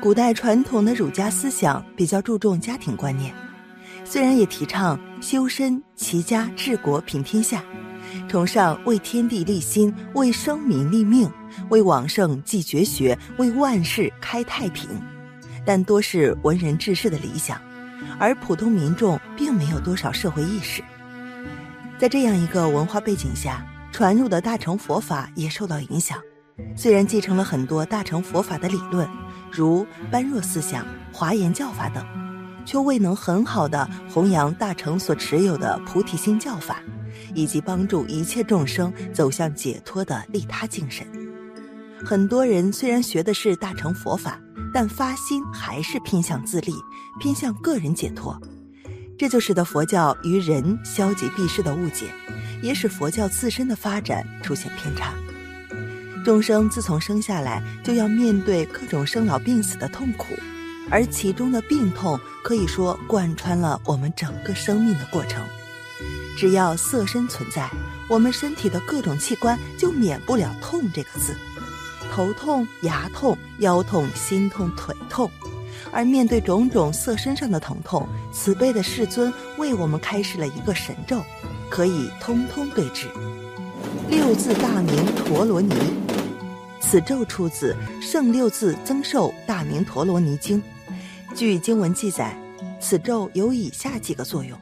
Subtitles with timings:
[0.00, 3.34] 古代传统的儒家思想比较注重家庭观念，
[4.02, 7.62] 虽然也提倡修身齐家治国平天下，
[8.26, 11.30] 崇尚为天地立心、为生民立命、
[11.68, 14.88] 为往圣继绝学、为万世开太平，
[15.66, 17.60] 但多是文人志士的理想，
[18.18, 20.82] 而普通民众并没有多少社会意识。
[21.98, 23.62] 在这样一个文化背景下，
[23.92, 26.18] 传入的大乘佛法也受到影响，
[26.74, 29.06] 虽然继承了很多大乘佛法的理论。
[29.52, 32.04] 如般若思想、华严教法等，
[32.64, 36.80] 却未能很好的弘扬大乘所持有的菩提心教法，
[37.34, 41.06] 以及帮助一切众生走向解脱的利他精神。
[42.04, 44.40] 很多人虽然学的是大乘佛法，
[44.72, 46.72] 但发心还是偏向自利，
[47.18, 48.40] 偏向个人解脱，
[49.18, 52.06] 这就使得佛教于人消极避世的误解，
[52.62, 55.12] 也使佛教自身的发展出现偏差。
[56.24, 60.34] 众生自从生下来就要面对各种生老病死的痛苦，
[60.90, 65.42] 而其中的病痛可以说贯穿了我们整个生命的过程。
[66.36, 67.70] 只要色身存在，
[68.08, 71.34] 我们身体的各种器官就免不了“痛”这个字，
[72.12, 75.30] 头痛、牙痛、腰痛、心痛、腿痛。
[75.92, 81.22] 而面对种种色身上的疼痛，慈悲的世尊为我们开示了一个神咒，
[81.68, 83.08] 可以通通对治。
[84.08, 85.74] 六字大明陀罗尼，
[86.80, 90.60] 此咒出自《圣六字增寿大明陀罗尼经》。
[91.34, 92.34] 据经文记载，
[92.80, 94.58] 此咒有以下几个作用：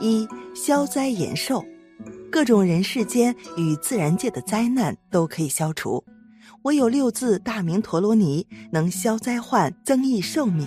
[0.00, 1.64] 一、消灾延寿，
[2.30, 6.02] 各种人世间与自然界的灾难都可以消除，
[6.62, 10.66] 唯有六字大明陀罗尼能消灾患、增益寿命；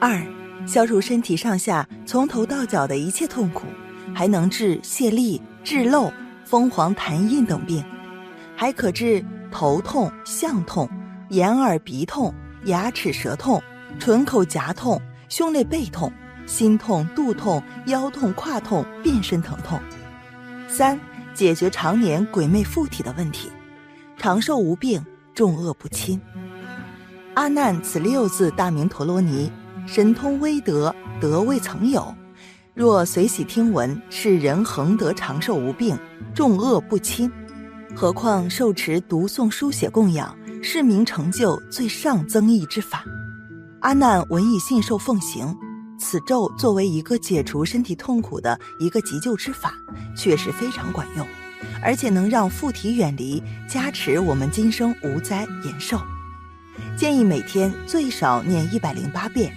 [0.00, 0.20] 二、
[0.66, 3.66] 消除身体上下从头到脚的一切痛苦，
[4.14, 6.12] 还能治泄痢、治漏。
[6.46, 7.84] 风黄痰印等病，
[8.54, 9.20] 还可治
[9.58, 10.86] 头痛、项痛、
[11.30, 13.62] 眼耳鼻痛、牙齿舌痛、
[13.98, 16.12] 唇口颊痛、胸肋背痛、
[16.44, 19.80] 心痛、肚痛、腰痛、胯痛、遍身疼痛。
[20.68, 21.00] 三、
[21.32, 23.50] 解决常年鬼魅附体的问题，
[24.18, 25.02] 长寿无病，
[25.34, 26.20] 众恶不侵。
[27.32, 29.50] 阿难，此六字大明陀罗尼，
[29.86, 32.14] 神通威德，德未曾有。
[32.74, 35.98] 若随喜听闻，是人恒得长寿无病，
[36.34, 37.32] 众恶不侵。
[37.98, 43.02] 何况受持读诵书写供养，是名成就最上增益之法。
[43.80, 45.56] 阿难闻以信受奉行，
[45.98, 49.72] 此咒作为一个解除身体痛苦的一个急救之法，
[50.14, 51.26] 确实非常管用，
[51.82, 55.98] 而且能让附体远离，加持我们今生无灾延寿。
[56.98, 59.50] 建议每天最少念一百零八遍。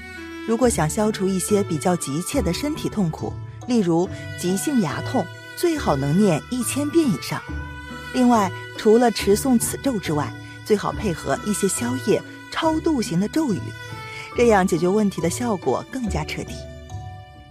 [0.48, 3.34] 如果想消除一些比较急切的身体痛苦，
[3.68, 4.08] 例如
[4.40, 5.26] 急性牙痛，
[5.58, 7.42] 最好能念一千遍以上。
[8.14, 10.32] 另外，除了持诵此咒之外，
[10.66, 12.22] 最好配合一些消业、
[12.52, 13.60] 超度型的咒语，
[14.36, 16.54] 这样解决问题的效果更加彻底。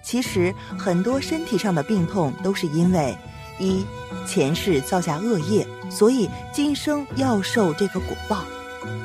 [0.03, 3.17] 其实，很多身体上的病痛都是因为
[3.59, 3.85] 一
[4.27, 8.39] 前世造下恶业，所以今生要受这个果报；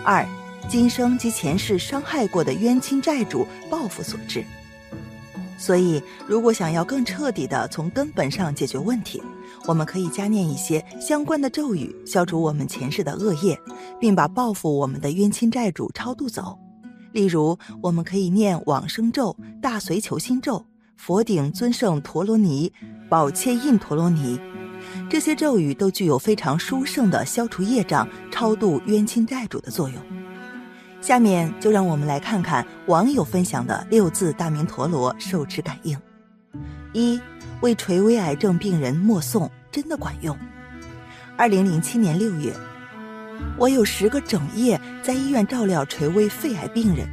[0.03, 0.25] 二。
[0.69, 4.45] 今生及前世伤害过的冤亲债主报复所致，
[5.63, 9.23] 所以如果想要更彻底的从根本上解决问题，
[9.65, 13.57] 我们可以加念一些相关的咒语，消除我们前世的恶业，
[13.97, 16.59] 并把报复我们的冤亲债主超度走。
[17.13, 20.65] 例如，我们可以念往生咒、大随求心咒、
[20.97, 22.69] 佛顶尊胜陀罗尼、
[23.07, 24.37] 宝切印陀罗尼，
[25.09, 30.22] 这些咒语都具有非常殊胜的消除业障、超度冤亲债主的作用。
[31.03, 35.99] 下面就让我们来看看网友分享的六字大明陀罗受持感应。
[36.93, 37.19] 一
[37.59, 40.37] 为垂危癌症病人默诵，真的管用。
[41.35, 42.53] 二零零七年六月，
[43.57, 47.05] 我有十个整夜在医院照料垂危肺癌病人。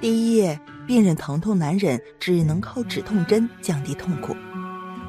[0.00, 4.36] 第一夜，病人疼痛难忍，只能靠止痛针降低痛苦。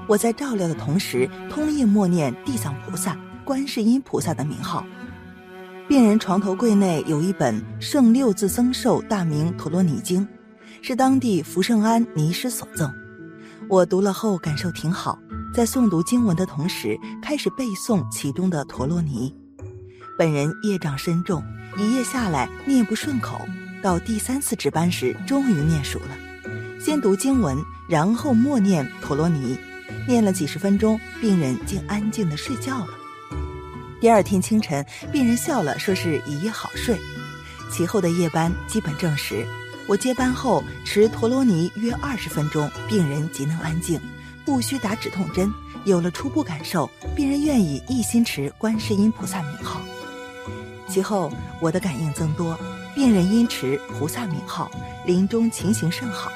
[0.07, 3.15] 我在照料的同时，通夜默念地藏菩萨、
[3.45, 4.83] 观世音菩萨的名号。
[5.89, 10.21] 病人床头柜内有一本《圣六字增寿大明陀罗尼经》，
[10.83, 12.93] 是当地福圣安尼师所赠。
[13.67, 15.17] 我读了后感受挺好，
[15.51, 19.35] 在诵读经文的同时，开始背诵其中的陀罗尼。
[20.15, 21.43] 本人业障深重，
[21.75, 23.41] 一夜下来念不顺口，
[23.81, 26.15] 到第三次值班时终于念熟了。
[26.79, 29.57] 先读经文，然后默念陀罗尼，
[30.07, 32.98] 念了几十分钟，病人竟安静地睡觉了。
[33.99, 36.97] 第二天清晨，病人笑了，说是一夜好睡。
[37.69, 39.45] 其后的夜班基本证实，
[39.87, 43.99] 我接班后持陀罗尼约二十分钟，病人即能安静，
[44.45, 45.51] 不需打止痛针。
[45.83, 49.81] 有了初步感受，病人愿意一心持观世音菩萨名号。
[50.87, 52.57] 其后我的感应增多，
[52.95, 54.71] 病人因持菩萨名号，
[55.05, 56.31] 临终情形甚好。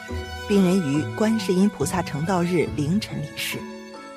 [0.50, 3.58] 病人于观世音菩萨成道日凌晨离世，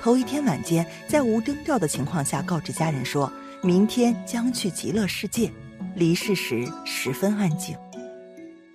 [0.07, 3.29] 头一天晚间，在无征兆的情况下告知家人说，
[3.61, 5.51] 明天将去极乐世界。
[5.95, 7.75] 离世时十分安静。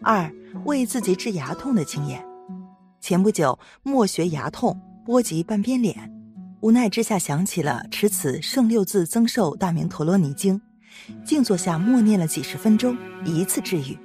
[0.03, 0.31] 二
[0.67, 2.23] 为自己治牙痛的经验，
[3.01, 6.13] 前不久莫学牙痛，波及半边脸，
[6.61, 10.61] 无奈之下想起了持此圣六字增寿大明陀罗尼经，
[11.25, 12.95] 静坐下默念了几十分钟，
[13.25, 13.97] 一次治愈。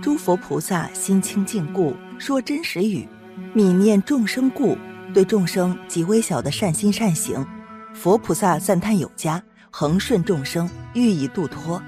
[0.00, 3.06] 诸佛菩萨心清净故，说真实语，
[3.54, 4.78] 悯念众生故，
[5.12, 7.46] 对众生极微小的善心善行，
[7.94, 11.80] 佛菩萨赞叹有加，恒顺众生，欲以度脱。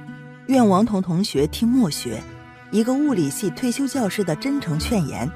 [0.49, 2.23] 愿王彤同学听默学，
[2.71, 5.27] 一个物理系退休教师的真诚劝言：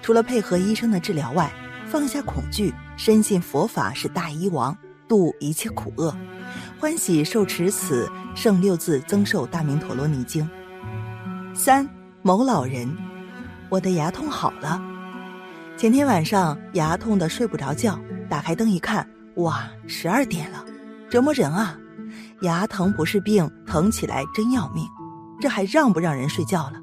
[0.00, 1.52] 除了配合医生的治疗外，
[1.86, 4.74] 放下恐惧，深信佛法是大医王，
[5.06, 6.16] 度一切苦厄，
[6.80, 10.48] 欢喜受持此圣六字增寿大明陀罗尼经。
[11.52, 11.86] 三
[12.22, 12.90] 某老人，
[13.68, 14.80] 我的牙痛好了。
[15.78, 17.96] 前天晚上牙痛的睡不着觉，
[18.28, 20.64] 打开灯一看，哇，十二点了，
[21.08, 21.78] 折磨人啊！
[22.40, 24.84] 牙疼不是病，疼起来真要命，
[25.40, 26.80] 这还让不让人睡觉了？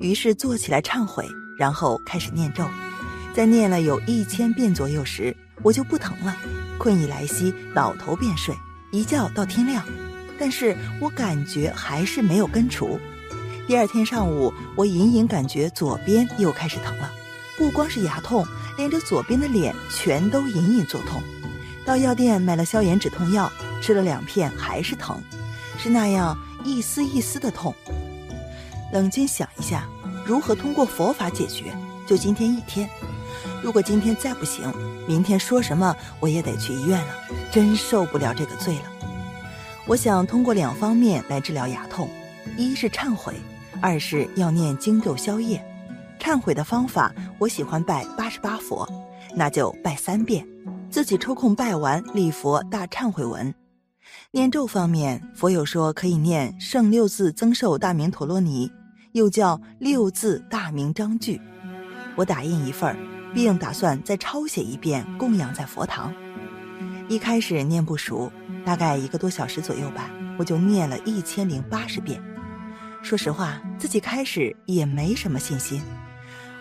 [0.00, 1.24] 于是坐起来忏悔，
[1.56, 2.64] 然后开始念咒。
[3.32, 5.32] 在念了有一千遍左右时，
[5.62, 6.36] 我就不疼了。
[6.78, 8.52] 困意来袭，倒头便睡，
[8.90, 9.84] 一觉到天亮。
[10.36, 12.98] 但是我感觉还是没有根除。
[13.68, 17.08] 第二天上午，我隐隐感觉左边又开始疼了，
[17.56, 21.22] 不光是牙痛，连着左边的脸全都隐隐作痛。
[21.84, 23.52] 到药店买了消炎止痛药。
[23.82, 25.22] 吃了两片还是疼，
[25.78, 27.72] 是那样一丝一丝的痛。
[28.92, 29.86] 冷静想一下，
[30.24, 31.72] 如何通过佛法解决？
[32.04, 32.88] 就今天一天，
[33.62, 34.72] 如果今天再不行，
[35.06, 37.14] 明天说什么我也得去医院了。
[37.52, 38.82] 真受不了这个罪了。
[39.86, 42.08] 我想通过两方面来治疗牙痛：
[42.56, 43.34] 一是忏悔，
[43.80, 45.64] 二是要念经咒消业。
[46.26, 48.84] 忏悔的方法，我喜欢拜八十八佛，
[49.36, 50.44] 那就拜三遍，
[50.90, 53.54] 自己抽空拜完礼佛大忏悔文。
[54.32, 58.68] 念咒方面，佛有说可以念圣六字增寿大明陀罗尼，
[59.12, 61.40] 又叫六字大明章句。
[62.16, 62.96] 我打印一份儿，
[63.32, 66.12] 并打算再抄写一遍供养在佛堂。
[67.08, 68.32] 一开始念不熟，
[68.64, 72.20] 大概一个多小时左右吧，我就念了一千零八十遍。
[73.00, 75.80] 说实话，自己开始也没什么信心。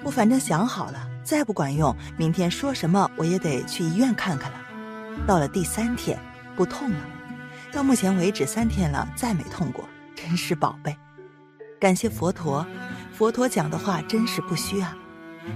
[0.06, 4.57] 我反正想好了，再不管用，明天说什么我也得去医院看看了。
[5.25, 6.16] 到了第三天，
[6.56, 6.98] 不痛了。
[7.74, 10.96] 到目前为止三天了，再没痛过，真是宝贝。
[11.80, 12.63] 感谢佛陀，
[13.12, 14.96] 佛陀讲的话真是不虚啊。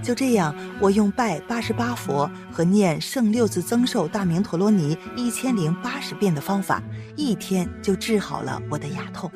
[0.02, 6.82] 就这样，我用拜八十八佛和念圣六字增寿大明陀罗尼一千零八十遍的方法，
[7.16, 9.30] 一天就治好了我的牙痛。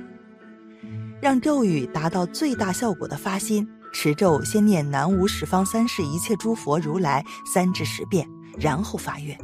[1.20, 9.38] 让咒语达到最大效果的发心，持咒先念南无十方三世一切诸佛如来三至十遍，然后发愿。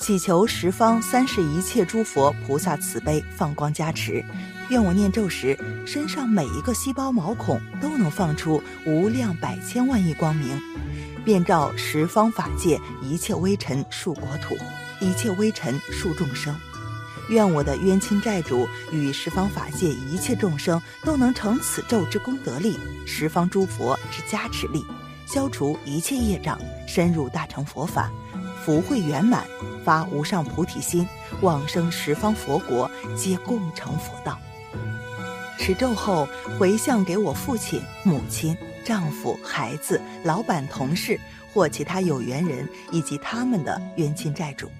[0.00, 4.24] 祈求十方三世一切诸佛菩萨慈悲放光加持，
[4.70, 10.58] 愿我念咒时身上每一个细胞毛孔都能放出无量百千万亿光明，
[11.22, 14.56] 遍照十方法界一切微尘数国土，
[15.00, 16.56] 一切微尘数众生。
[17.28, 24.84] 愿我的冤亲债主与十方法界一切众生都能成此咒之功德力，十方诸佛之加持力，
[25.26, 28.10] 消除一切业障，深入大乘佛法。
[28.64, 29.46] 福慧圆满，
[29.84, 31.06] 发无上菩提心，
[31.40, 34.38] 往生十方佛国，皆共成佛道。
[35.58, 41.18] 持咒后，回向给我父亲、母亲、丈夫、孩子、老板、同事
[41.52, 44.70] 或其他有缘人以及他们的冤亲债主，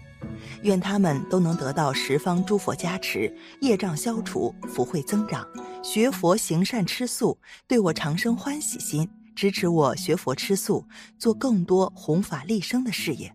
[0.63, 5.47] 愿他们都能得到十方诸佛加持，业障消除，福慧增长，
[5.83, 10.85] 学佛行善吃素，对我长生欢喜心，支持我学佛吃素，
[11.19, 13.33] 做更多弘法利生的事业。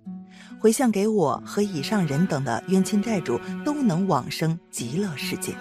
[0.59, 5.53] 回向给我和以上人等的冤亲债主都能往生极乐世界。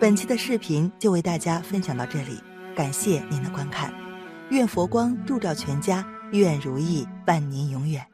[0.00, 2.40] 本期的视频就为大家分享到这里，
[2.74, 3.92] 感谢您的观看，
[4.50, 8.04] 愿佛光照照全家，愿如意伴您永远。